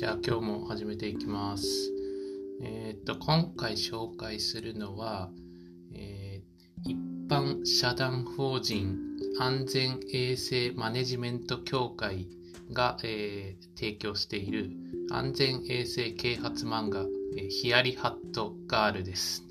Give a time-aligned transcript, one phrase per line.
[0.00, 1.92] じゃあ今日も始めていきます。
[2.62, 5.28] えっ、と、今回紹介するのは、
[5.92, 6.96] えー、一
[7.28, 8.96] 般社団法人
[9.38, 12.28] 安全衛生マネジメント協会
[12.72, 14.70] が、えー、提供している
[15.10, 17.04] 安全衛生啓発漫画、
[17.36, 19.44] えー、ヒヤリハットガールです。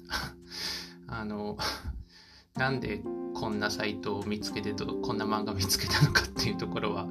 [1.05, 1.59] あの、
[2.55, 3.03] なんで
[3.35, 7.07] こんなサイトを見つけてと、こんな漫画見つけたのかっていうところは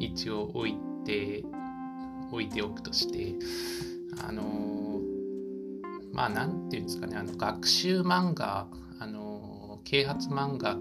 [0.00, 1.44] 一応置いて
[2.32, 3.34] 置いておくとして
[4.26, 5.00] あの
[6.12, 8.66] まあ何て言うんですかねあの学習漫画
[8.98, 10.78] あの啓発漫画っ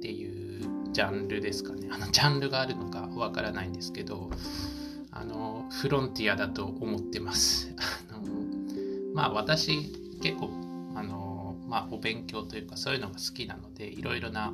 [0.00, 1.88] ていうジャンルですかね。
[1.90, 4.30] あのジャンルがあるのかわからないんですけど
[5.10, 7.74] あのフロンティアだと思ってます。
[8.10, 8.22] あの
[9.14, 10.50] まあ私結構
[10.94, 14.52] あのまあお勉強というかそういうのが好きなのでいろいろな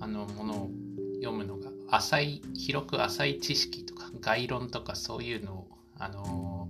[0.00, 0.70] あのものを
[1.16, 3.84] 読むのが浅い広く浅い知識
[4.20, 6.68] 概論とかそういうのを、あの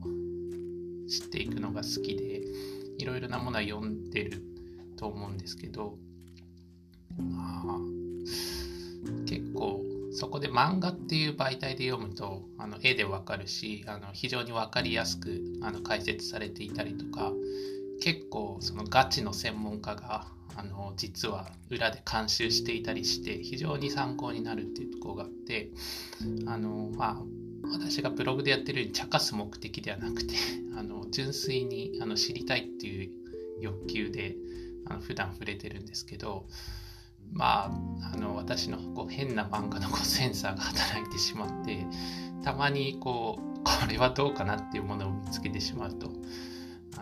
[1.07, 2.43] ー、知っていくのが好きで
[2.99, 4.43] いろいろなものは読んでる
[4.97, 5.97] と思うんですけど
[7.17, 7.79] まあ
[9.27, 17.33] 結構そこで漫画っていう媒体で読むとあの絵でわかるしあの非常に分かりやすくあの解説されていたりとか
[18.01, 20.27] 結構そのガチの専門家が
[20.59, 25.71] あの実は裏で監修していたりして非常に参考になるっていうところがあって
[26.47, 27.23] あのまあ
[27.73, 30.35] 私がブログでやってるように茶化す目的ではなくて
[30.77, 33.11] あの純粋にあの知りたいっていう
[33.61, 34.37] 欲求で
[34.87, 36.49] あの普段触れてるんですけど
[37.31, 37.67] ま
[38.03, 41.87] ああの私のこう変な漫画のこうセンサーが働いてしまって
[42.43, 46.11] たまにこうこれはどうかなっていうものを見つけてしまうと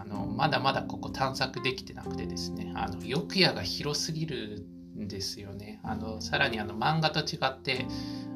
[0.06, 2.72] のまだまだここ探索できてなくてですね。
[2.74, 4.66] あの欲野が広すぎる
[4.98, 5.80] んですよね。
[5.82, 7.86] あのさらにあの漫画と違って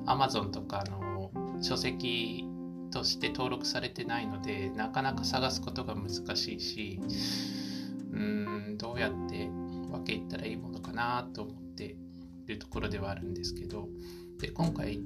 [0.07, 1.31] Amazon とかの
[1.63, 2.45] 書籍
[2.91, 7.01] として登録されてないのでなかなか探すことが難しいし
[8.13, 9.49] うーんどうやって
[9.91, 11.97] 分けいったらいいものかなと思って
[12.47, 13.89] るところではあるんですけど。
[14.41, 15.01] で今回、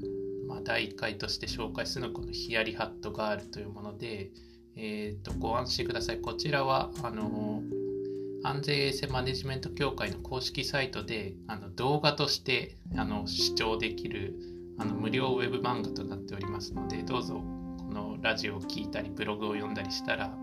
[0.46, 4.30] まあ、第1回として紹介するのはこのヒヤリハットガールというもので
[4.76, 6.20] えーと、ご安心ください。
[6.20, 7.62] こちらはあの
[8.42, 14.34] 安全衛生マネジメント協会の公式サイトであの動画としてあの視聴できる
[14.76, 17.42] あの無料ウェブ漫画となっておりますのでどうぞ
[17.78, 20.36] このラジオを聴いたりブログを読んだりしたら、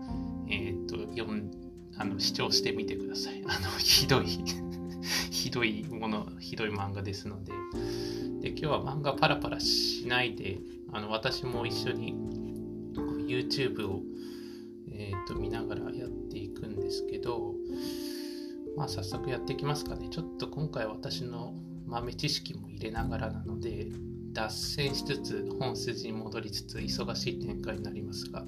[0.48, 1.50] えーと、読ん
[1.96, 3.42] あの視聴してみてください。
[3.46, 4.26] あのひどい
[5.30, 7.52] ひどいものひどい漫画ですので
[8.40, 10.58] で今日は漫画パラパラしないで
[10.92, 12.14] あの私も一緒に
[13.38, 14.02] YouTube を
[14.94, 17.54] えーと、見ながらやっていくんですけど、
[18.76, 20.08] まあ、早速やっていきますかね。
[20.10, 21.54] ちょっと今回私の
[21.86, 23.88] 豆知識も入れながらなので、
[24.32, 28.44] 脱線しつつ本筋に戻りつつ忙しい展開になりますが、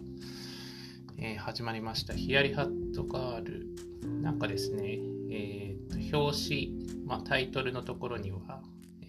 [1.18, 3.66] えー、始まりましたヒヤリハットガール
[4.22, 4.98] なんかですね、
[5.30, 8.62] えーと、表紙、まあ、タイトルのところには、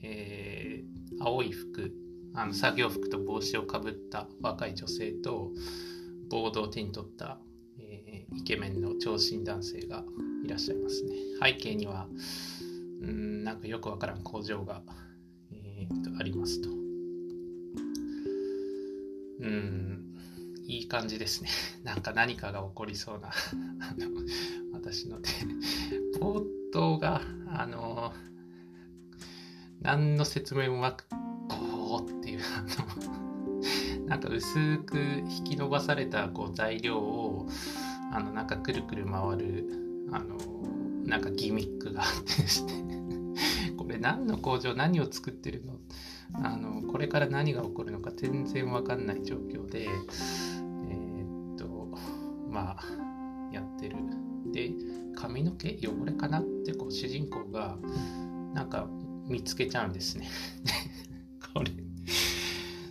[0.03, 1.93] えー、青い服
[2.35, 5.51] あの作業服と帽子をかぶった若い女性と
[6.29, 7.39] ボードを手に取った、
[7.79, 10.03] えー、イケメンの長身男性が
[10.43, 11.11] いらっしゃいますね。
[11.41, 12.07] 背景には、
[13.01, 14.81] うん、なんかよくわからん工場が、
[15.51, 16.69] えー、とありますと。
[19.39, 20.15] うん、
[20.65, 21.49] いい感じですね。
[21.83, 23.31] なんか何かが起こりそうな
[24.73, 25.29] 私の手。
[26.19, 28.13] 冒頭が、あの、
[29.81, 31.05] 何の説明もなく、
[31.97, 32.39] っていう、
[34.07, 34.97] なんか薄く
[35.29, 37.47] 引き伸ばされたこう材料を
[38.11, 39.65] あのなんかくるくる回る
[40.11, 40.37] あの
[41.05, 42.99] なんかギミックがあってですね
[43.77, 45.73] これ何の工場何を作ってるの
[46.33, 51.97] あのこれから何が起こるのか全然わかんない状況でえー、っと
[52.49, 52.83] まあ
[53.51, 53.95] やってる。
[54.51, 54.71] で
[55.15, 57.77] 髪の毛汚れかなってこう主人公が
[58.53, 58.87] なんか
[59.27, 60.29] 見つけちゃうんですね。
[61.55, 61.71] これ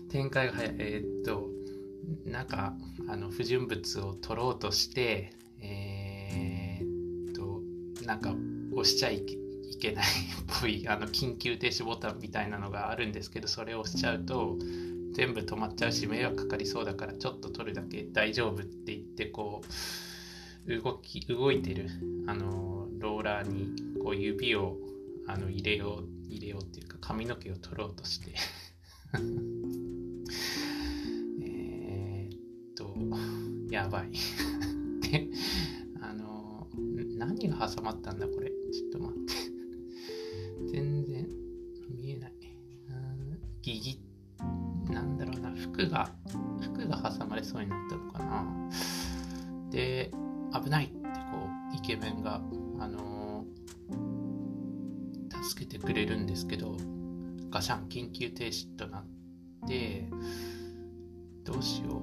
[0.09, 0.75] 展開が早い。
[0.79, 1.51] えー、っと、
[2.25, 2.75] なんか、
[3.09, 7.61] あの、不純物を取ろうとして、えー、っと、
[8.07, 8.35] なんか、
[8.73, 9.23] 押しちゃい
[9.81, 10.09] けないっ
[10.61, 14.59] ぽい、 あの、緊急停止ボタンみたいなのがあるんですけど、それを押しちゃうと、
[15.13, 19.63] 全部止まっちゃうし、迷惑かかりそうだから、ちょっと取るだけ大丈夫って言って、こ
[20.67, 21.89] う、動き、動いてる、
[22.27, 24.79] あの、ローラーに、こう、指を、
[25.27, 28.35] あの、入れよう、入れようっていうか、髪の毛を取ろうとして
[31.43, 32.95] えっと
[33.71, 34.11] やばい
[35.11, 35.29] で、
[36.01, 36.69] あの、
[37.19, 38.51] 何が挟まったんだこれ？
[38.73, 39.24] ちょっと待って。
[58.15, 59.05] 急停止となっ
[59.69, 60.09] て
[61.45, 62.01] どうしよ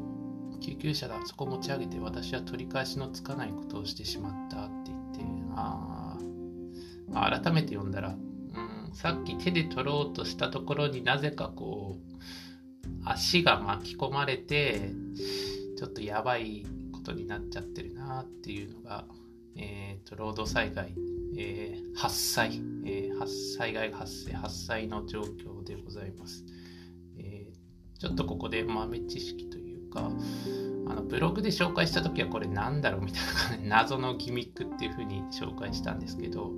[0.55, 5.21] う救急車だそこ持ち上げて私は取り返しのつかないことをしてしまったって言って
[5.55, 6.17] あ
[7.13, 12.11] あ改めて読んだら、うん、さっき手で取ろうとしたところになぜかこう
[13.03, 14.91] 足が巻き込まれて
[15.77, 19.05] ちょっとやばいことになっちゃってるなっていうのが、
[19.57, 20.93] えーと、労働災害、
[21.37, 26.45] えー、発災、えー、災害発生発災の状況でございます、
[27.17, 30.11] えー、ちょっとここで豆知識というか
[30.87, 36.53] あのブログで紹介した時はこれなんだろうみたいな感じ 謎のギミックっていう風に紹介したんですけど、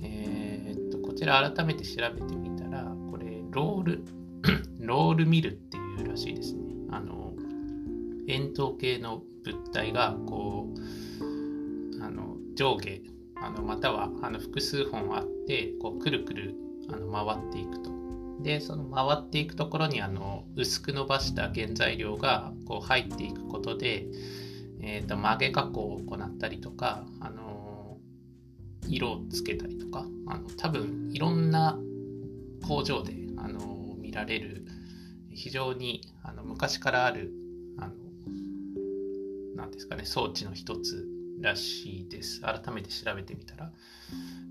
[0.00, 4.04] えー、っとこちら改めて調べてみたらこれロール
[4.80, 6.74] ロールミルっていうらしいですね。
[6.90, 7.34] あの
[8.28, 13.00] 円筒形の物体がこうあの上下
[13.46, 16.56] あのまたはあの複数本あってこうくるくる
[16.88, 17.94] あの回っていくと。
[18.42, 24.06] でその回っていくところにあの薄く伸ばした原材料がこう入っていくことで、
[24.82, 27.96] えーと、曲げ加工を行ったりとか、あの
[28.88, 31.78] 色をつけたりとかあの多分いろんな
[32.66, 34.66] 工場で、あの見られる
[35.30, 37.32] 非常にあの昔からある
[37.78, 37.94] あの
[39.56, 41.15] なんですかね装置の一つ
[41.46, 42.40] らしいです。
[42.40, 43.72] 改めて調べてみたら。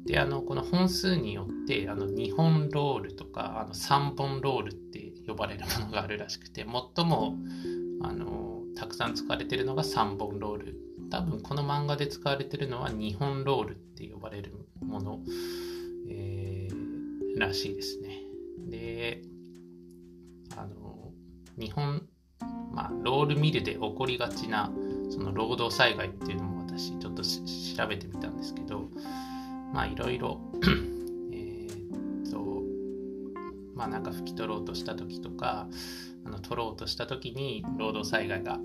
[0.05, 6.65] で、あの、この本数によって、あの、2本ロールとか、あの、3本ロールって呼ばれるものがあるらしくて、
[6.95, 7.35] 最も、
[8.01, 10.79] あの、たくさん使われてるのが3本ロール。
[11.09, 15.19] 多分、この漫画で使われてるのは2本ロールって呼ばれるもの、
[16.09, 18.21] えー、らしいですね。
[18.69, 19.21] で、
[20.55, 21.11] あの
[21.57, 22.07] 日本、
[22.71, 24.71] まあ、ロールミルで起こりがちな
[25.11, 28.89] その労働災害っていうのも私ちょっと調べてみたんですけど
[29.73, 30.39] まあいろいろ
[31.31, 32.63] えっと
[33.73, 35.67] まあなんか拭き取ろうとした時とか
[36.25, 38.59] あの取ろうとした時に労働災害が、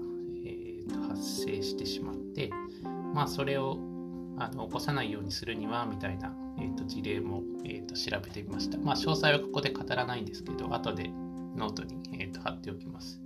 [0.45, 2.51] えー、と発生してしまって
[3.15, 3.79] まあそれを
[4.39, 8.79] あの起こさないようにするにはみたいな、えー、と事例も、えー、と調べてみました。
[8.79, 11.11] まあ詳細はここで語らないんですけど後で
[11.57, 13.21] ノートに、えーと、貼っておきます。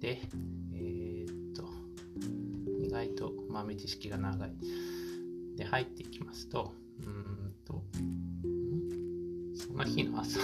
[0.00, 0.22] で、
[2.88, 4.52] 意外と豆知識が長い。
[5.56, 7.84] で、入っていきますと、うんと、
[9.54, 10.40] その日の朝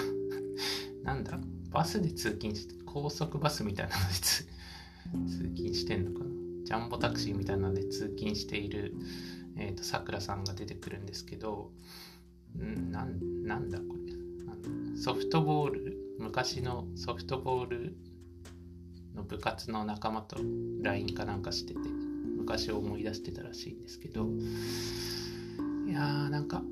[1.03, 4.45] なんだ、バスで通勤して、高速バスみたいなので通
[5.55, 6.31] 勤してんのかな？
[6.65, 8.95] ジャンボタクシーみたいなので通勤している、
[9.57, 11.73] えっ、ー、と、さくらさんが出てくるんですけど、
[12.59, 14.13] んなんなんだこれ？
[14.49, 14.97] あの。
[14.99, 17.97] ソフトボール昔のソフトボール
[19.15, 20.37] の部活の仲間と
[20.83, 21.81] LINE かなんかしてて
[22.45, 24.29] 昔を思い出してたらしいんですけど
[25.89, 26.63] いやーなんか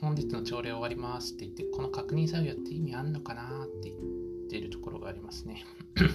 [0.00, 3.96] 本日の朝礼終わりますって言ってこの確認作業って意味あんのかなって言っ
[4.50, 5.64] てるところがありますね。
[5.98, 6.06] は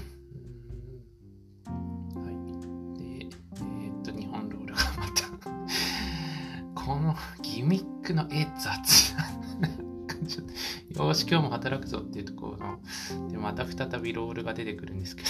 [2.21, 2.99] い。
[2.99, 5.29] でえー、っと日本ロールがまた
[6.75, 9.15] このギミックの絵雑
[10.93, 15.29] よし、今日も働くぞっていうところの、で、また再びロールが出てくるんですけど、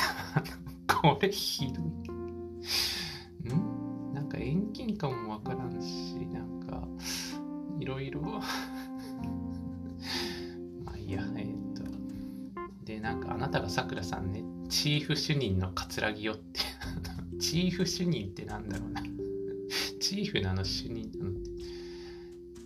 [1.01, 2.00] これひどい。
[7.91, 8.21] ろいろ。
[10.85, 11.83] まあいいや、えー、っと。
[12.85, 16.61] で、なんかあなたがさくらさんね、チーフ主任の葛城よって。
[17.39, 19.03] チーフ主任ってなんだろうな。
[19.99, 21.51] チーフなの主任なのって。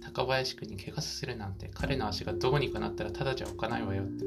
[0.06, 4.26] 若林君に怪我させるなんて彼の足がどうにかなったらただじゃ置かないわよって。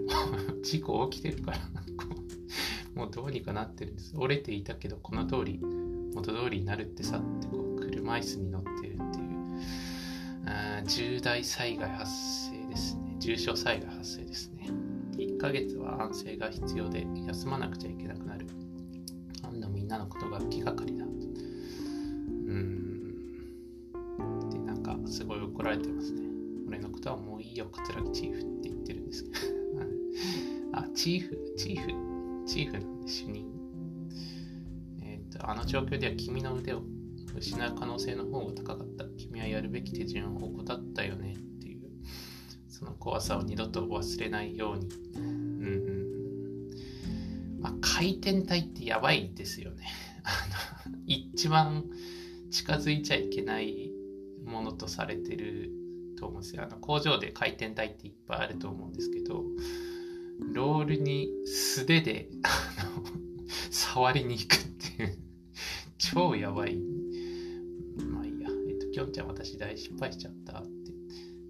[0.62, 1.58] 事故起きてるから。
[2.94, 4.12] もうどうにかなってるんです。
[4.16, 5.60] 折れていたけどこの通り
[6.14, 8.77] 元通りになるってさってこう車椅子に乗って。
[10.88, 12.10] 重大災害発
[12.50, 14.68] 生ですね重症災害発生ですね
[15.16, 18.46] 1ヶ月は安静が必要で休まなくちゃいけなくなる
[19.42, 22.88] あんなみんなのことが気がかりだうん
[24.50, 26.22] でなんかすごい怒られてますね。
[26.66, 29.36] 俺のことはもういいよ、桂木チーフって言ってるんですけど。
[30.72, 33.46] あ、チーフ、チーフ、チーフなんで主任。
[35.02, 36.82] えっ、と、あの状況では君の腕を
[37.36, 39.04] 失う可能性の方が高かった。
[39.38, 41.90] はやるべき手順を怠ったよねっていう、
[42.68, 44.88] その怖さを二度と忘れないように。
[45.16, 45.98] うん。
[47.60, 49.86] まあ、回転体ってやばいですよね。
[50.24, 50.30] あ
[50.90, 51.84] の、一番
[52.50, 53.90] 近づいちゃいけない
[54.44, 55.70] ものとされてる
[56.16, 56.62] と思うんですよ。
[56.62, 59.44] あの工場で回転台っていっぱいあると思うんですけど、
[60.52, 62.30] ロールに素手で
[63.70, 64.58] 触りに行くっ
[64.96, 65.18] ていう
[65.98, 66.97] 超やばい。
[68.98, 69.06] まあいいや。
[69.06, 70.88] えっと、きょんちゃん私大失敗しちゃったって。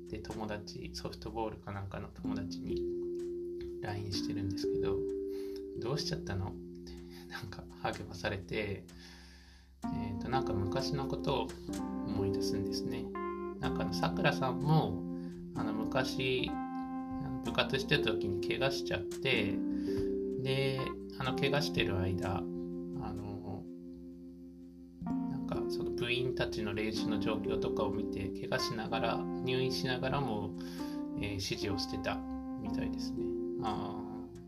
[0.09, 2.83] で友達ソフトボールかなんかの友達に
[3.83, 4.97] LINE してるんですけど
[5.81, 6.47] どうしちゃったの？
[6.47, 6.53] っ
[6.85, 6.93] て
[7.31, 8.85] なんか励まされて
[9.85, 11.49] えーと、なんか昔のことを
[12.07, 13.05] 思い出すんですね
[13.61, 15.03] なんかさくらさんも
[15.57, 16.51] あの昔
[17.45, 19.55] 部活してた時に怪我しちゃって
[20.43, 20.81] で
[21.19, 22.43] あの怪我してる間
[25.69, 30.51] その部員たちの練習の状況とかを見て怪我しながら入院しながらも、
[31.21, 32.19] えー、指示をしてた
[32.63, 33.19] みたいですね。
[33.63, 33.95] あ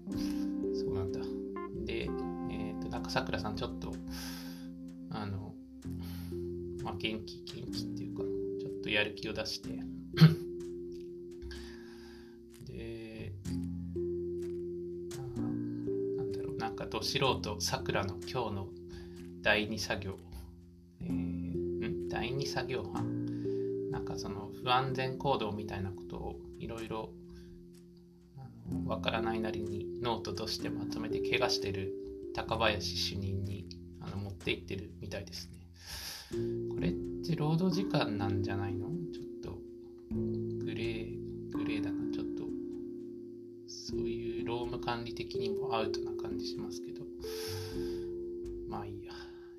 [0.09, 0.13] あ
[0.75, 1.21] そうなんだ。
[1.85, 3.93] で、えーと、なんかさくらさんちょっと
[5.11, 5.55] あの
[6.83, 8.23] まあ元気元気っていうか
[8.61, 9.81] ちょっとやる気を出して。
[16.59, 18.69] なんかど素人さくらの今日の
[19.41, 20.19] 第2作業、
[22.47, 27.11] 作業班なんかその不安全行動みたいなことをいろいろ
[28.87, 31.93] わからないなりにノートとしてまとめて怪我してる
[32.35, 33.69] 高林主任に
[34.01, 35.59] あの持って行ってるみたいですね。
[36.73, 38.89] これって労働時間なんじゃないの？
[39.13, 39.59] ちょっと
[40.65, 42.13] グレーグレーだな。
[42.13, 42.45] ちょっと
[43.67, 47.03] そういう労務管理的にもアウトな感じしますけど。
[48.69, 49.13] まあいいや。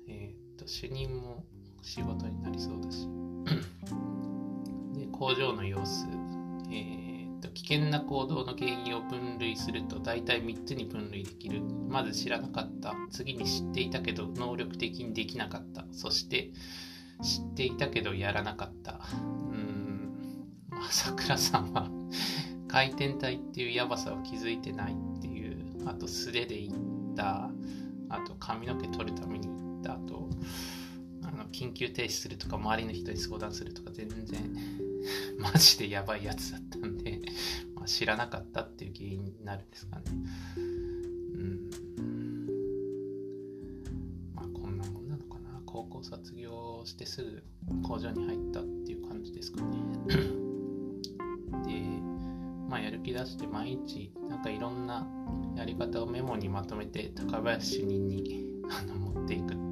[0.08, 1.44] えっ、と主任も
[1.82, 3.08] 仕事になりそうだし。
[4.98, 6.06] で工場の様子。
[6.70, 11.62] えっ、と危険な行動の原因を分類すると大体3つに分類できる。
[11.88, 12.94] まず知らなかった。
[13.10, 15.84] 次に知っていたけど能力的にできなかった。
[15.92, 16.50] そして
[17.22, 19.00] 知っていたけどやらなかった。
[19.50, 20.46] うん。
[20.70, 21.90] まあさんは
[22.68, 25.62] 回転体っていうやばさを気づいてないっていう。
[25.86, 27.50] あと素手で行った。
[28.08, 29.94] あと髪の毛取るために行った。
[29.94, 30.21] あと
[31.52, 34.56] 緊急停止するとか周りの人に相談するとか全然
[35.38, 37.20] マジでやばいやつだったんで、
[37.74, 40.04] まあ、知らなかったっていう原因になるんですかね。
[40.56, 41.70] うん。
[44.34, 45.60] まあこんなもんなのかな。
[45.66, 47.42] 高校卒業してすぐ
[47.82, 49.78] 工場に入ったっていう感じですかね。
[51.66, 52.02] で
[52.68, 55.06] まあ、やる気出して毎日なんかいろんな
[55.56, 59.71] やり方をメモにまとめて高林主任に あの持っていくって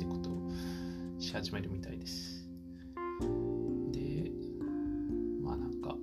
[1.20, 2.48] し始めるみたいです。
[3.92, 4.30] で
[5.42, 5.96] まあなんか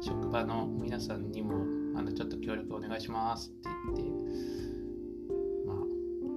[0.00, 1.54] 職場の皆さんにも
[1.98, 4.02] あのちょっと協力お願いしますって言って
[5.66, 5.74] ま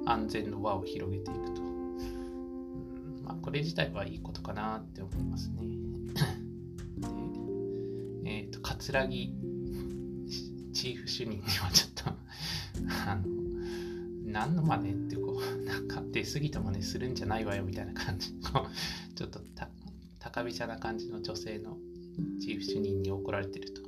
[0.06, 1.62] あ安全の輪を広げていくと。
[1.62, 1.70] うん
[3.24, 5.62] まあ、これ自体はいいことかなって思いますね。
[8.24, 9.34] でえっ、ー、と、葛城
[10.74, 12.10] チーフ主任にはちょっと
[13.08, 13.24] あの、
[14.26, 15.29] 何の真似ってこう、
[15.66, 19.40] なんか出過ぎた真似するんじゃないわよみたいな感じ、こう、ちょっと
[20.20, 21.78] 高飛車な感じの女性の
[22.42, 23.82] チーフ主任に怒られてると。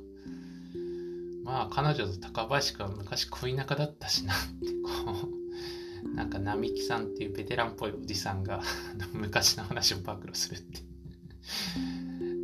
[1.44, 4.42] まあ彼女と高林君は昔恋仲だったしなって
[5.04, 5.28] こ
[6.04, 8.62] う なんか並木さんっていうベテランっぽいおじさんが
[9.12, 10.82] 昔の話を暴露するって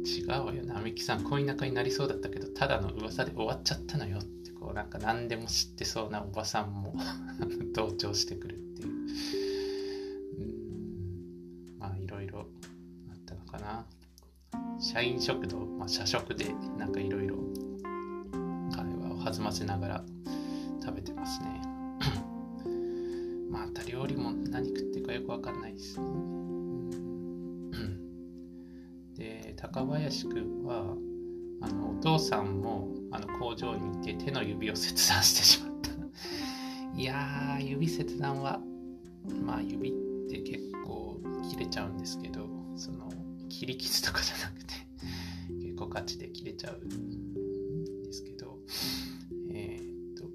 [0.09, 0.65] 違うわよ。
[0.65, 6.95] 並木さん恋仲になりそうだったけどただの噂で終わっちゃったのよってこうなんか何でも知ってそうなおばさんも
[7.75, 8.68] 同調してくる
[14.99, 17.37] 社員食堂、まあ、社食でなんかいろいろ
[18.75, 20.05] 会話を弾ませながら
[20.85, 21.63] 食べてますね。
[23.49, 26.01] また料理も何食ってるかよくわかんないです。
[26.01, 26.07] ね
[29.15, 30.97] で高林くんは
[31.61, 35.91] あのお父さんもあの工場にいて手の指を切断してしまった。
[37.01, 38.61] いやー指切断は
[39.47, 39.93] まあ指っ
[40.29, 43.09] て結構切れちゃうんですけどその
[43.49, 44.88] 切り傷とかじゃなくて。
[45.79, 48.59] 構ガチで切れちゃうんですけど
[49.53, 50.29] えー、っと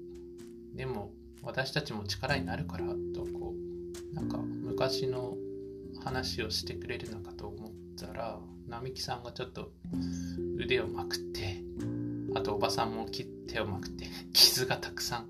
[0.74, 3.54] でも私たちも力になるからとこ
[4.12, 5.36] うなんか昔の
[6.02, 9.72] 話をしてくれるのかと思ったら並木さんがちょっと
[10.56, 11.62] 腕をまくって
[12.34, 13.06] あとおばさんも
[13.48, 15.28] 手をまくって傷がたくさん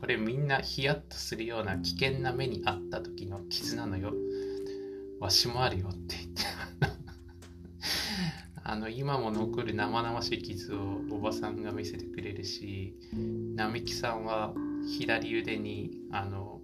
[0.00, 4.12] これみんなヒヤッとするような危険な目にあった時の傷なのよ。
[5.20, 6.31] わしもあるよって言って
[8.72, 12.96] あの今も残る生々しい傷をおばさんが見せてくれるし
[13.54, 14.54] 並木さんは
[14.98, 16.62] 左腕にあの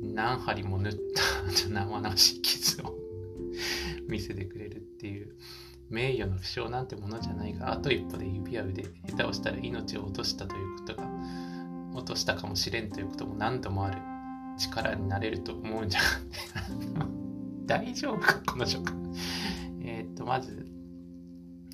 [0.00, 2.94] 何針も縫った生々しい傷を
[4.08, 5.34] 見せてくれるっていう
[5.90, 11.10] 名誉の負傷なんてものじゃないがあと一歩で指輪腕下手をしたら命を落としたということが
[11.94, 13.98] 落としたかもしれんということも何度もある。
[14.56, 16.00] 力になれると思うんじゃ
[17.66, 18.92] 大丈夫かこの職。
[19.80, 20.73] えっとまず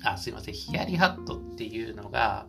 [0.03, 2.47] あ、すいません、ヒヤリハットっていうのが、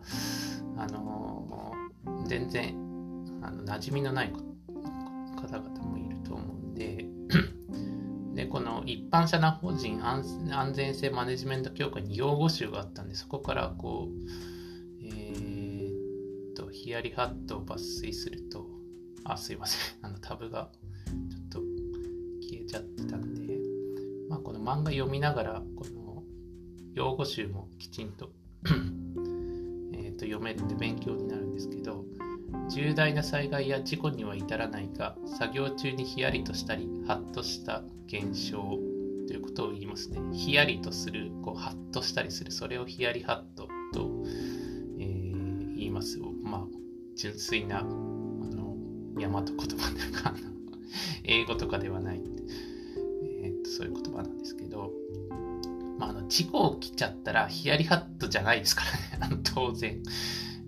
[0.77, 2.75] あのー、全然、
[3.41, 4.33] あの馴染みのない
[5.35, 7.05] 方々もいると思うんで、
[8.33, 18.67] で、この一般社団法人安全性マネジメント協会に用語集があったんで、そこからこう、えー、っと、ヒヤリハットを抜粋すると、
[19.23, 20.71] あ、すいません、 あのタブが
[21.29, 21.59] ちょっと
[22.41, 23.59] 消えちゃってたんで、
[24.29, 26.02] まあ、この漫画読みながら、この
[26.95, 28.29] 用語集もきちんと
[29.93, 32.05] えと読めるんで勉強になるんですけど、
[32.69, 38.57] 重大な災害や事故には至らないが、作業中にヒヤリとしたり、ハッとした現象
[39.27, 40.19] ということを言いますね。
[40.33, 44.23] ヒヤリとする、こうハッとしたりする、それをヒヤリハットと、
[44.99, 46.19] えー、言います。
[46.43, 46.67] まあ、
[47.15, 48.77] 純粋な、あの、
[49.15, 50.35] 大和言葉というか、
[51.23, 52.21] 英語とかではない、
[53.41, 54.91] えー、とそういう言葉なんですけど、
[56.13, 60.01] の事故起きちゃったらヒヤリハットじゃないですからね、あの当然。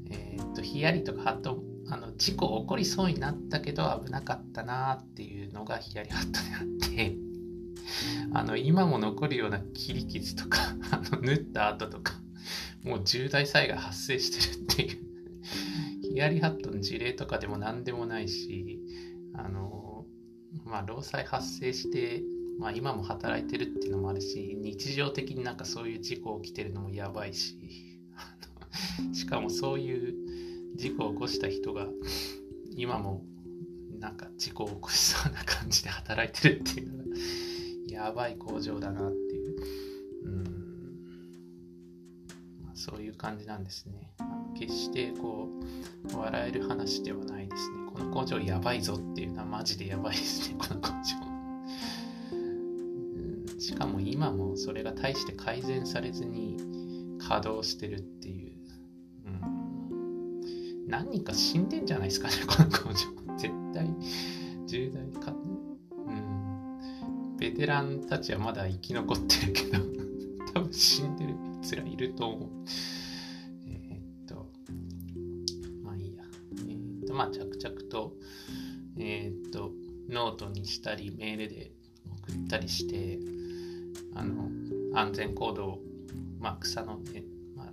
[0.10, 7.26] えっ、と、ヒヤリとかハットあの事故起こりそうになったけど危なかったなっていうのがヒヤリハットであって。
[8.34, 10.60] あの今も残るような切り傷とか
[10.92, 12.14] あの縫った跡とか
[12.84, 15.06] もう重大災害発生してるっていう。
[16.02, 18.80] ヒヤリハットの事例とかでも何でもないし
[19.34, 20.06] あの
[20.64, 22.24] まあ労災発生して
[22.60, 27.58] まあ今も働いてるっていうのもあるし日常的になんかそういう事故起きてるのもやばいし
[29.14, 30.14] しかもそういう
[30.76, 31.88] 事故を起こした人が
[32.76, 33.24] 今も
[34.00, 37.04] なんか事故を起こしそうな感じで働いてるっていうのが
[37.90, 39.56] やばい工場だなっていう。
[40.26, 40.44] うん、
[42.64, 44.12] まあ、そういう感じなんですね。
[44.58, 45.50] 決してこ
[46.14, 47.76] う笑える話ではないですね。
[47.94, 50.56] この工場やばいぞっていうのはマジでやばいですね。
[50.60, 51.35] この工場。
[53.66, 58.56] しかも今もそれが大して改善されずに稼働してるっていう。
[60.88, 62.94] 何人か死んでんじゃないですかね、 この工場。
[63.38, 63.90] 絶対、
[64.68, 67.38] 重大か、うん。
[67.38, 69.80] ベテランたちはまだ生き残ってるけど、
[70.54, 72.50] 多分死んでる奴らいると思う。
[73.66, 74.52] えー、っと、
[75.82, 76.24] まあいいや。
[76.68, 78.16] えー、っと、まあ着々と、
[78.98, 79.74] えー、っと、
[80.08, 81.72] ノートにしたり、メールで
[82.28, 83.35] 送ったりして、
[84.16, 84.50] あの、
[84.94, 85.80] 安全行動を、
[86.40, 87.24] まあ、草のね、
[87.56, 87.68] まあ、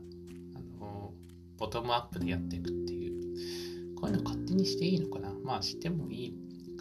[0.57, 1.13] あの、
[1.59, 3.13] ボトムアップでやっていくっていう
[4.03, 5.33] こういうの勝手にしていいのかな？
[5.45, 6.35] まあしてもいい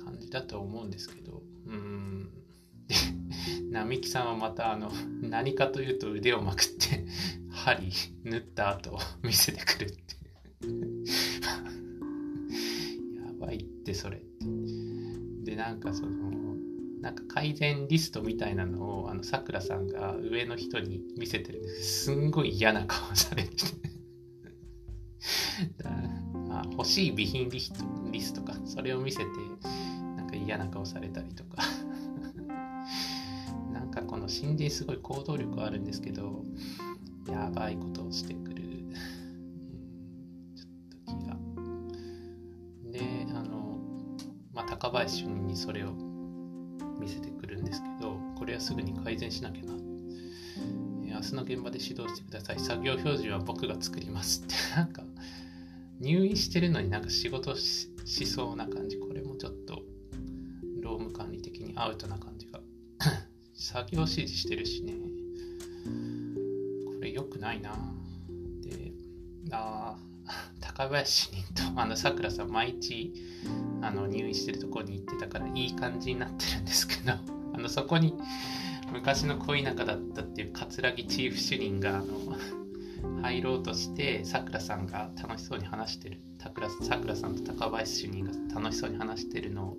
[0.04, 2.32] 感じだと思うんですけど、うん。
[2.88, 2.95] で、
[3.69, 7.06] 並木さんはまたあの、何かというと腕をまくって、
[7.52, 7.91] 針
[8.24, 10.02] 縫った後見せてくるって
[13.24, 14.19] やばいってそれ。
[15.43, 16.32] で、なんかその、
[17.01, 22.03] なんか改善リストみたいなのを、あの、さくらさんが上の人に見せてるんです。
[22.05, 23.91] すんごい嫌な顔されてて
[26.81, 29.25] 欲しい備品リストリストか、それを見せて、
[30.15, 31.63] なんか嫌な顔されたりとか
[33.71, 36.43] なんかこの心霊すごい行動力あるんですけど、
[37.27, 38.63] やばいことをしてくる。
[40.55, 40.69] ちょっ
[41.05, 41.37] と気が。
[42.91, 43.79] で、あの、
[44.53, 46.11] まあ、高林主任にそれを
[47.01, 51.13] 見せてくるんですけど、これはすぐに改善しなきゃなえ。
[51.13, 52.59] 明日の現場で指導してください。
[52.59, 55.03] 作業標準は僕が作りますって、なんか、
[55.99, 58.99] 入院してるのになんか仕事しそうな感じ。
[58.99, 59.81] これもちょっと、
[60.81, 62.61] 労務管理的にアウトな感じが。
[63.53, 64.93] 作業指示してるしね。
[66.85, 67.75] これ良くないな。
[68.63, 68.93] で、
[69.51, 69.97] あ
[70.59, 73.13] 高林主任とあのさくらさん毎日
[73.81, 77.13] あの入院してるところに行ってたからいい感じになってるんですけど、
[77.53, 78.13] あのそこに
[78.91, 82.37] 昔の恋仲だったっていう桂木チーフ主任があの
[83.21, 86.61] 入ろうとしてさくらさんが楽しそうに話してるさく
[87.07, 89.77] らさんと高林主任が楽しそうに話してるのを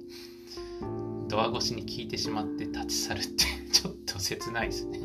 [1.28, 5.00] ドア越しに聞いてしまって立ち去るって ちょっと切ないですね。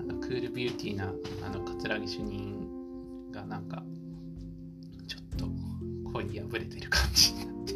[0.00, 1.12] あのクールビューティーな
[1.44, 3.84] あの桂木主任がなんか
[6.20, 7.74] 恋に破れてる感じになって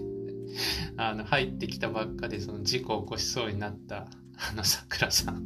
[0.97, 5.45] あの入ってきたばっかでその事故を起こしそうになったあのさくらさん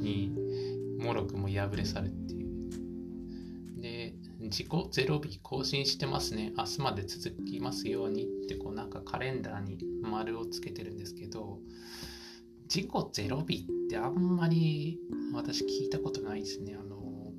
[0.00, 0.32] に
[0.98, 2.50] もろくも破れ去るっていう。
[3.80, 6.52] で、自己ゼロ日更新してますね。
[6.56, 11.58] 明日まで続きますようにってこうなんかカレンダーに丸をつけてるんですけど、
[12.74, 14.98] 自己ゼロ日ってあんまり
[15.32, 16.76] 私聞いたことないですね。
[16.78, 17.32] あの、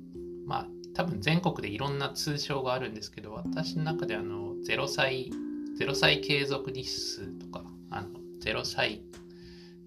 [0.44, 5.30] まあ多分全国でいろんな通称があるんですけど、私の中であの、0歳、
[5.78, 8.08] 0歳継続日数とか、あの、
[8.40, 9.02] 0歳、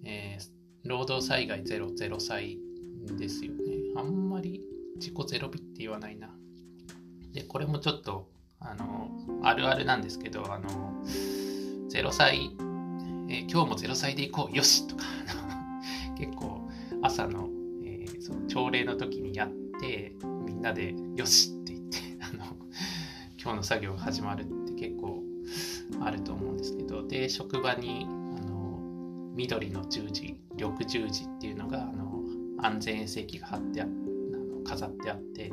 [0.04, 2.58] えー、労働災害0、0歳
[3.18, 3.60] ですよね。
[3.96, 4.62] あんまり
[4.96, 6.30] 自己ゼロ日って言わないな。
[7.34, 9.12] で、これもちょっと、あの、
[9.44, 11.04] あるあるなんですけど、あの、
[11.92, 12.52] 0歳、
[13.30, 15.04] えー、今日も0歳で行こう、よしとか、
[16.18, 16.68] 結構
[17.02, 17.50] 朝の、
[17.84, 20.16] えー、その朝礼の時にやって、
[20.56, 22.46] みんなでよしって言って、 あの、
[23.38, 25.22] 今日の作業が始まるって結構
[26.00, 28.80] あると思うんですけど、で、職場に、あの、
[29.36, 32.24] 緑の十字、緑十字っていうのが、あの、
[32.58, 35.52] 安全衛生器が貼ってあの飾ってあって、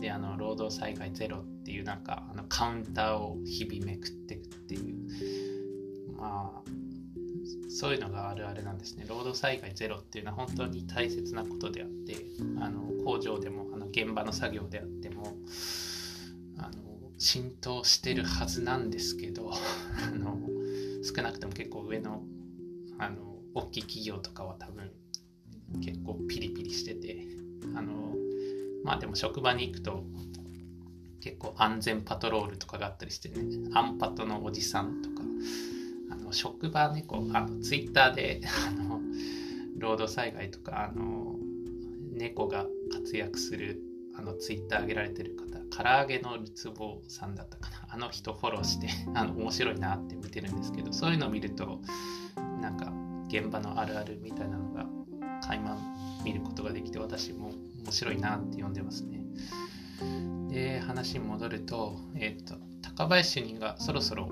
[0.00, 4.94] であの労働災害ゼロっていうなんかあのカウンターを日々めくっていくっていう
[6.16, 6.70] まあ
[7.68, 9.04] そういうのがあるあるなんですね。
[9.08, 12.16] 労働災害ゼロっていうのは本当に大切なことであって
[12.60, 15.36] あの工場でも現場の作業であっても
[16.58, 16.70] あの
[17.16, 20.36] 浸透してるはずなんですけど あの
[21.02, 22.24] 少なくとも結構上の
[22.98, 24.90] あの大きい企業とかは多分
[25.80, 27.24] 結構ピリピリしてて
[27.74, 28.16] あの
[28.82, 30.04] まあでも職場に行くと
[31.20, 35.22] 結構安全パトロールとかがあったりしてねアンパトのおじさんとか
[36.10, 39.00] あの職場ねこうあのツイッターであの
[39.78, 41.38] 労働災害とかあの
[42.12, 43.80] 猫が活躍する
[44.16, 51.80] あのツイッター上げられてる方唐揚げのるつぼさんだったかな あの人フォローして あの面白いなって見てるんですけどそういうのを見ると
[52.60, 52.92] なんか
[53.28, 54.86] 現場のあるあるみたいなのが
[55.42, 55.76] 垣間
[56.24, 59.22] 見ることができて私も面白いなって読んでますね。
[60.48, 64.30] で話に戻ると,、えーと、高林主任がそろそろ、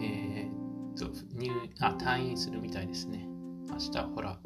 [0.00, 3.26] えーと、入あ退院するみたいですね。
[3.68, 4.38] 明日ほら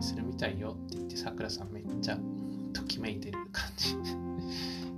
[0.00, 2.18] 退院するみたいよって言ってさくらさんめっちゃ
[2.72, 3.94] ときめいてる感じ。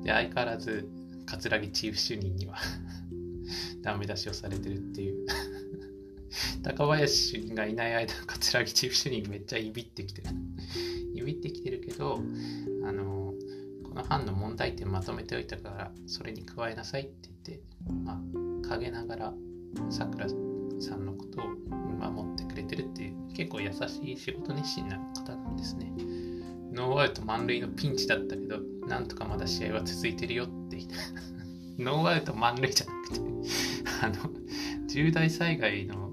[0.04, 0.88] で相変わらず
[1.26, 2.56] 桂木チーフ主任には
[3.82, 5.26] ダメ出しをされてるっていう
[6.62, 10.28] 高林主任がいない間、桂木チーフ主任めっちゃいびってきてる。
[11.14, 12.20] いびってきてるけど、
[12.84, 13.34] あの、
[13.82, 17.64] この班の問題点まとめておいたから、それに加えなさいって言って、
[18.04, 19.34] まあ、陰ながら、
[19.90, 22.31] さくらさんのことを守って、
[23.42, 25.92] 結構優しい仕事熱心な方なんですね。
[26.72, 30.94] ノーアウト満塁のピンチだったけど、なんとかまだ試合は続いてるよって言って、
[31.82, 33.20] ノーアウト満塁じゃなくて。
[34.02, 34.30] あの、
[34.86, 36.12] 重大災害の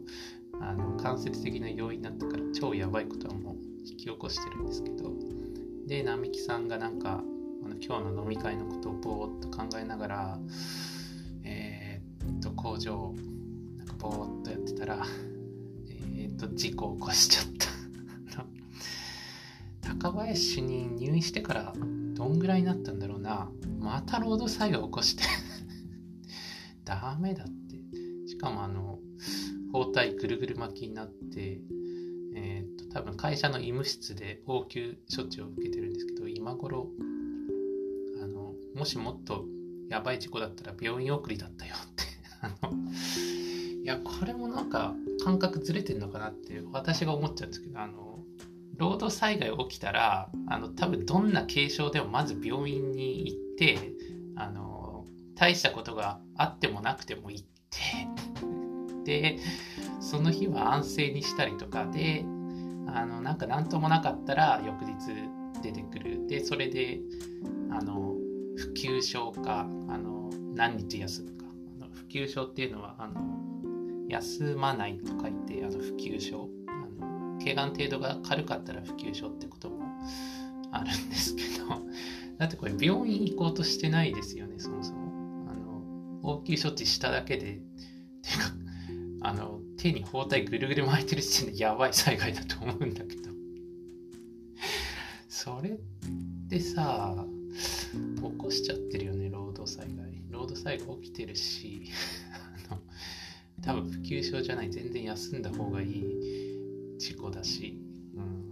[0.60, 5.14] あの間接的な要因だったから超やばいことはもう引き起こしてるんですけど。
[5.86, 7.24] で並木さんがなんか
[7.64, 10.40] あの今日の飲み会のことをぼーっと考えながら
[11.44, 13.16] えー、っと工場
[13.78, 15.04] なんかぼーっとやってたら、
[16.40, 17.46] と事故を起こしちゃっ
[19.82, 19.94] た。
[20.00, 21.74] 高林主任入院してから
[22.14, 23.52] どんぐらいになったんだろうな。
[23.80, 25.24] また労働災害起こして。
[26.86, 28.28] ダメだって。
[28.28, 29.00] しかもあの
[29.74, 31.62] 包帯ぐるぐる巻きになって、
[32.36, 36.90] えー、っと多分会社の医務室で応急処置を受けてるんですけど今頃
[38.22, 39.46] あのもしもっと
[39.90, 42.04] やばい事故だったら病院送りだったよって。
[42.42, 42.74] あの
[43.84, 44.96] いやこれもなんか
[45.30, 48.18] 感覚ずれてるのかなって私が思っちゃうんですけどあの
[48.78, 53.94] 労働災害起きたらあの多分どんな軽症でもまず病院に行って
[54.36, 57.46] あの大したことがあってもなくても行っ
[59.06, 59.40] てで
[60.00, 62.26] その日は安静にしたりとかで
[62.88, 64.96] あのなんか何ともなかったら翌日
[65.62, 66.26] 出てくる。
[66.28, 67.00] でそれで
[67.70, 68.16] あの
[68.56, 71.46] 不休症かあの何日休むか。
[71.82, 73.59] あの不休症っていうのはあの
[74.10, 76.50] 休まないと書いてあの不休症。
[76.68, 79.86] あの怪我程度が軽かったら不休症ってことも
[80.72, 81.70] あるんですけど。
[82.38, 85.48] だってこれ病院行こうとしてないですよねそもそも。
[85.50, 85.84] あの
[86.24, 87.62] 応急処置しただけで。
[88.22, 88.54] てか
[89.22, 93.30] あの、手に包帯ぐるぐる巻いてる時点でやばい災害だと思うんだけど。
[95.28, 95.80] それっ
[96.50, 97.26] てさ、
[97.92, 100.22] 起こしちゃってるよね、労働災害。
[100.30, 101.86] 労働災害起きてるし、
[103.62, 107.78] 多分不急症じゃない、全然休んだ方がいい事故だし、
[108.16, 108.50] うん、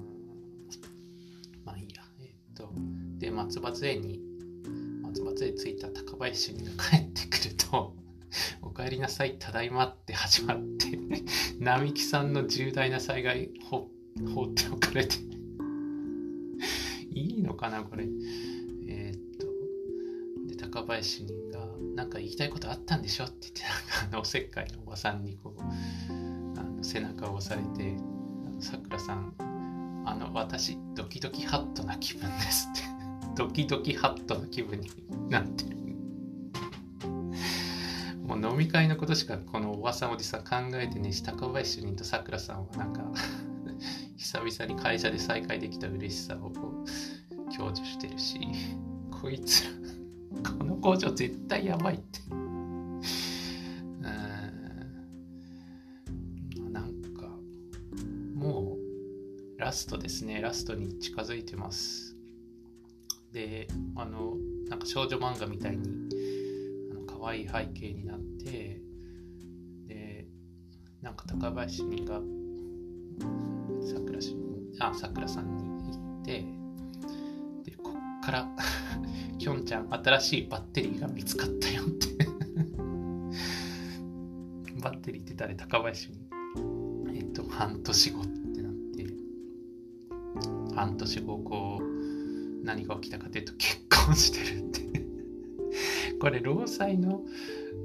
[1.66, 2.04] まあいいや。
[2.20, 2.72] えっと、
[3.18, 4.22] で、松葉杖に、
[5.02, 7.96] 松葉杖ついた高林主任が帰ってくると、
[8.62, 11.00] お帰りなさい、ただいまって始まって
[11.60, 13.90] 並木さんの重大な災害放
[14.44, 15.16] っておかれて
[17.14, 18.06] いいのかな、これ。
[18.88, 19.48] えー、っと、
[20.48, 21.47] で、高林主任が、
[21.98, 25.62] なんか言いたいことあったんでしょって言って、なんかあの、おせっかいのおばさんにこう、
[26.60, 27.98] あの背中を押されて、
[28.60, 29.34] さくらさん、
[30.06, 32.82] あの、私、ドキドキハットな気分ですって
[33.36, 34.92] ドキドキハットな気分に
[35.28, 35.76] なってる。
[38.24, 43.02] もう飲み会のことしかこのおばさんおじさん考えてねし高林主任とさくらさんはなんか
[44.18, 48.38] 久々に会社で再会できた嬉しさをこう享受してるし
[49.10, 49.87] こいつら
[50.58, 52.20] この工場絶対やばいって。
[56.72, 57.28] なんか
[58.36, 58.78] も
[59.58, 60.42] うラストですね。
[60.42, 62.16] ラストに近づいてます。
[63.34, 64.36] であの
[64.68, 66.10] なんか少女漫画みたいに
[66.92, 68.82] あの可愛い背景になって
[69.88, 70.26] で
[71.02, 72.16] なんか高林にが
[73.86, 74.36] さくらし
[74.80, 76.46] あさくらさんに行って
[77.70, 78.48] でこっから
[79.48, 82.08] きょんちゃん新しいバッテリーが見つかったよって。
[84.84, 85.56] バッテリーって誰？
[85.56, 86.18] 高林に
[87.16, 89.08] えっと半年後ってなって。
[90.76, 94.82] 半年後こう何が起きたかというと結婚してるって。
[96.20, 97.24] これ労災の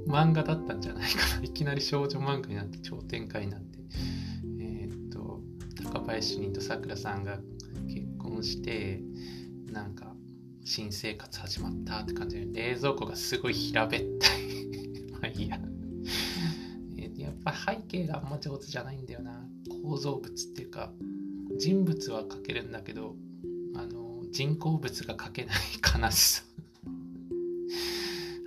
[0.05, 1.43] 漫画だったんじゃないかな。
[1.45, 3.79] いきなり少女漫画になって超展開になって。
[4.59, 5.41] えー、っと
[5.81, 7.39] 高林人とさくらさんが
[7.87, 9.01] 結婚して
[9.71, 10.12] なんか
[10.65, 14.41] 新生活始まったって感じで冷蔵庫がすごい平べったい。
[15.11, 15.59] まあいいや。
[17.17, 19.45] やっぱ背景があんま上手じゃないんだよな。
[19.83, 20.91] 構造物っていうか
[21.59, 23.15] 人物は描けるんだけど
[23.75, 25.55] あの人工物が描けない
[26.01, 26.43] 悲しさ。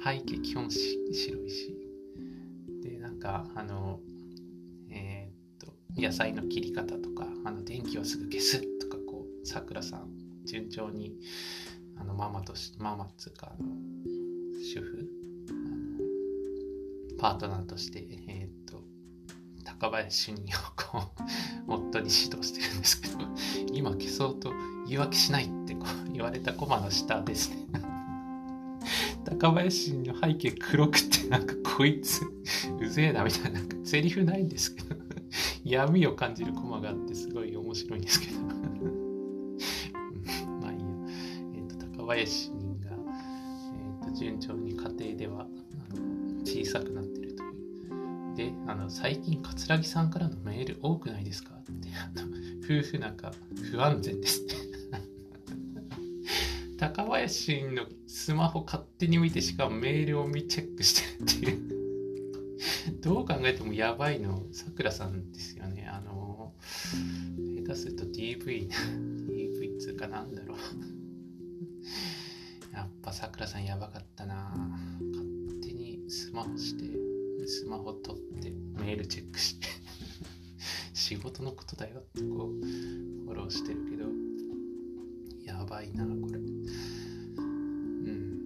[0.05, 1.77] 背景基本し白いし。
[2.83, 4.01] でなんかあの
[4.91, 10.09] えー、っと野菜の切り方とかあの電気をすぐ消すとかこうさくらさん
[10.47, 11.13] 順調に
[11.99, 13.69] あのママとしママっつうかあの
[14.63, 15.09] 主婦？
[17.19, 18.83] パートナーとして、えー、っと
[19.65, 21.03] 高林にをこ
[21.67, 23.19] う 夫に指導してるんですけど
[23.73, 24.53] 今消そうと
[24.87, 27.67] 言い訳しないってこう言われたコマの下ですね。
[29.25, 32.23] 高林の背景黒くてなんかこいつ
[32.81, 34.95] うぜえなみたいななんかセリフないんですけど
[35.65, 38.56] 闇を感じるコマがあってすごい面白いんですけど。
[42.15, 48.37] えーと、高林人が、えーと、順調に家庭ではあの小さくなってるという。
[48.37, 52.27] であの最近桂木さんからのメール多くないですかってあの
[52.63, 53.33] 夫婦仲
[53.73, 54.55] 不安全ですね
[56.79, 61.77] 高林のスマホ勝手に見てしかもメールを見チェックしてるっていう。
[63.03, 65.89] どう考えてもやばいのさくらさんですよね。
[65.89, 66.53] あの
[67.65, 70.59] 下手すると DV DV っつうかなんだろう。
[73.07, 74.53] ぱさくらさんやばかったな。
[75.13, 75.25] 勝
[75.63, 76.85] 手にスマホして
[77.47, 79.69] スマホ取ってメールチェックして
[80.93, 84.07] 仕事のことだよってこうフォローしてるけど
[85.45, 86.39] やばいなこれ。
[86.39, 86.43] う
[88.11, 88.41] ん。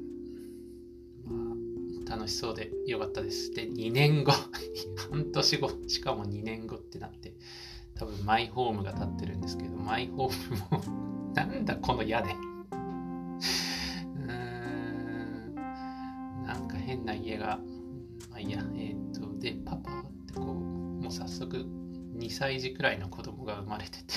[1.25, 3.55] まあ楽しそうでよかったです。
[3.55, 4.33] で2年後
[5.11, 7.35] 半年後しかも2年後ってなって
[7.95, 12.50] 多分マイホームが建ってるんですけどマイホームもなんだこの屋根。
[22.51, 24.15] 歳児くらいの子供が生まれてて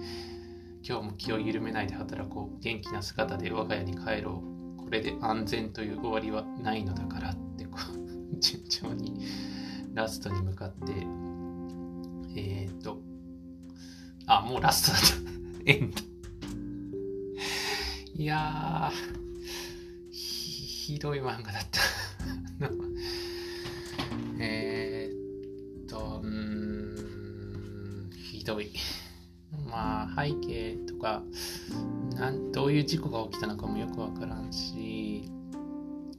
[0.82, 4.78] 今日も気を緩めないで働こう元気な姿で我が家に帰ろう。
[4.78, 7.78] これで安全という終わりはないのだからってこ
[8.32, 9.20] う 順調に
[9.92, 10.92] ラストに向かって
[12.34, 13.02] えっ、ー、と
[14.24, 15.00] あもうラストだっ
[15.62, 15.62] た。
[15.70, 16.02] エンド。
[18.14, 18.90] いや
[20.10, 21.97] ひどい漫画だった。
[28.54, 28.72] うんひどい
[29.70, 31.22] まあ背景とか
[32.14, 35.30] なんどういう事故が起きたのかもよくわからんし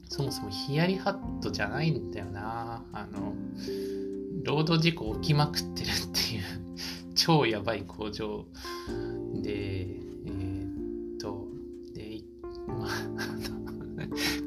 [0.08, 2.84] そもそもヒヤリハットじゃないんだよな。
[2.92, 3.34] あの
[4.44, 6.42] 労働事故起きまくってるっていう
[7.14, 8.46] 超やばい工場
[9.34, 11.46] でえー、っと
[11.94, 12.22] で
[12.66, 12.88] まあ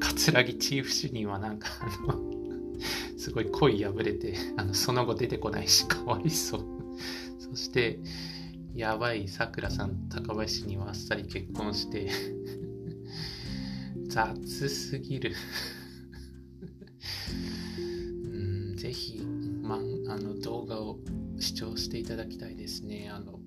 [0.00, 1.68] 桂木チーフ主任はなんか
[2.08, 2.34] あの
[3.16, 6.73] すごい恋破れてあのその後出てこないしかわいそう
[7.54, 8.00] そして
[8.74, 12.10] やばいさくらさん高林にはあっさり結婚して
[14.10, 15.36] 雑すぎる。
[17.78, 19.20] うんぜひ、
[19.62, 19.78] ま、あ
[20.18, 20.98] の動画を
[21.38, 23.08] 視聴していただきたいですね。
[23.08, 23.38] あの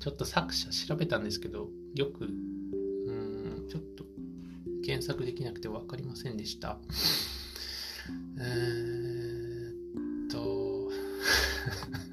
[0.00, 4.04] ちょっと作者調べたんですけどよくうんちょっと
[4.82, 6.80] 検索できなくて分かりませんでした。
[8.40, 10.90] えー、っと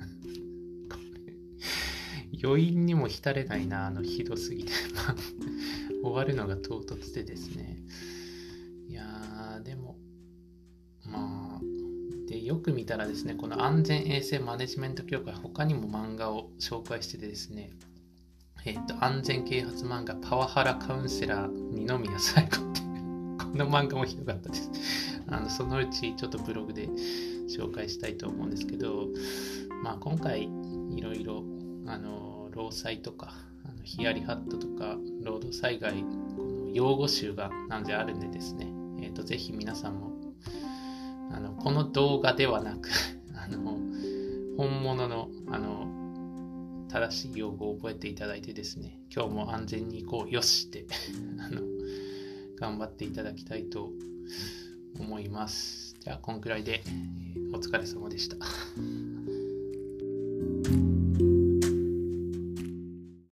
[2.43, 4.71] 余韻にも浸れないな、あの、ひどすぎて。
[6.03, 7.81] 終わるのが唐突でですね。
[8.89, 9.97] いやー、でも、
[11.05, 11.61] まあ、
[12.27, 17.71] で、よく見たらですね、この安全衛生マネジメント協会、他にも漫画を紹介しててですね、
[18.65, 22.81] えっ、ー、と、安全啓発漫画、パワハラカウンセラー、二宮最後って
[23.43, 24.69] この漫画もひどかったです。
[25.27, 26.89] あのそのうちちょっとブログで
[27.47, 29.07] 紹介したいと思うんですけど、
[29.83, 30.49] まあ、今回
[30.91, 31.43] いろいろ
[31.85, 33.33] あの労災とか
[33.65, 36.03] あのヒヤリハットとか労働災害
[36.35, 38.67] この用語集がなんであるんでですね、
[39.01, 40.11] えーと、ぜひ皆さんも
[41.31, 42.89] あのこの動画ではなく
[43.35, 43.77] あの
[44.57, 45.91] 本物のあの
[46.89, 50.85] 正しい用語を覚えていただいてですね今日も安全に行こうよしって
[51.39, 51.61] あの
[52.55, 53.91] 頑張っていただきたいと
[54.99, 55.95] 思います。
[55.99, 56.83] じゃあ、こんくらいで
[57.53, 58.37] お疲れ様でした。